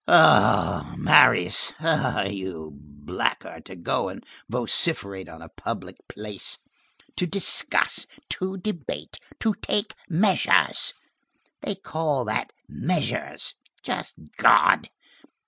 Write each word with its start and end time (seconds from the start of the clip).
Ah! 0.07 0.95
Marius! 0.97 1.73
Ah! 1.79 2.23
you 2.23 2.71
blackguard! 2.75 3.65
to 3.65 3.75
go 3.75 4.09
and 4.09 4.25
vociferate 4.49 5.29
on 5.29 5.41
the 5.41 5.49
public 5.49 5.97
place! 6.07 6.57
to 7.15 7.27
discuss, 7.27 8.07
to 8.27 8.57
debate, 8.57 9.19
to 9.39 9.53
take 9.61 9.93
measures! 10.09 10.95
They 11.61 11.75
call 11.75 12.25
that 12.25 12.51
measures, 12.67 13.53
just 13.83 14.15
God! 14.37 14.89